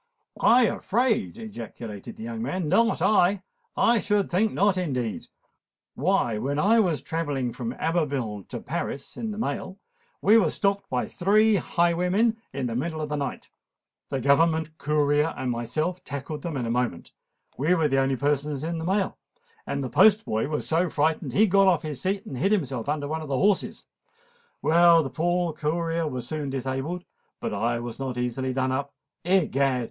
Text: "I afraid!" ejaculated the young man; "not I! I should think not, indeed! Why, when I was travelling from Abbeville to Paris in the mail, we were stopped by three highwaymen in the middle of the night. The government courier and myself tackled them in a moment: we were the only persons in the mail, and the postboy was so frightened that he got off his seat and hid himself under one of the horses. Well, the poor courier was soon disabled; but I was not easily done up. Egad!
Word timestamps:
"I 0.41 0.63
afraid!" 0.63 1.37
ejaculated 1.37 2.15
the 2.15 2.23
young 2.23 2.41
man; 2.41 2.67
"not 2.67 3.03
I! 3.03 3.43
I 3.77 3.99
should 3.99 4.31
think 4.31 4.51
not, 4.51 4.75
indeed! 4.75 5.27
Why, 5.93 6.39
when 6.39 6.57
I 6.57 6.79
was 6.79 7.03
travelling 7.03 7.53
from 7.53 7.73
Abbeville 7.73 8.45
to 8.49 8.59
Paris 8.59 9.15
in 9.15 9.29
the 9.29 9.37
mail, 9.37 9.77
we 10.19 10.39
were 10.39 10.49
stopped 10.49 10.89
by 10.89 11.07
three 11.07 11.57
highwaymen 11.57 12.35
in 12.51 12.65
the 12.65 12.75
middle 12.75 12.99
of 12.99 13.09
the 13.09 13.15
night. 13.15 13.51
The 14.09 14.19
government 14.19 14.75
courier 14.79 15.35
and 15.37 15.51
myself 15.51 16.03
tackled 16.03 16.41
them 16.41 16.57
in 16.57 16.65
a 16.65 16.71
moment: 16.71 17.11
we 17.55 17.75
were 17.75 17.87
the 17.87 17.99
only 17.99 18.15
persons 18.15 18.63
in 18.63 18.79
the 18.79 18.83
mail, 18.85 19.19
and 19.67 19.83
the 19.83 19.87
postboy 19.89 20.47
was 20.47 20.67
so 20.67 20.89
frightened 20.89 21.33
that 21.33 21.37
he 21.37 21.45
got 21.45 21.67
off 21.67 21.83
his 21.83 22.01
seat 22.01 22.25
and 22.25 22.39
hid 22.39 22.51
himself 22.51 22.89
under 22.89 23.07
one 23.07 23.21
of 23.21 23.27
the 23.29 23.37
horses. 23.37 23.85
Well, 24.63 25.03
the 25.03 25.11
poor 25.11 25.53
courier 25.53 26.07
was 26.07 26.27
soon 26.27 26.49
disabled; 26.49 27.05
but 27.39 27.53
I 27.53 27.79
was 27.79 27.99
not 27.99 28.17
easily 28.17 28.51
done 28.51 28.71
up. 28.71 28.95
Egad! 29.23 29.79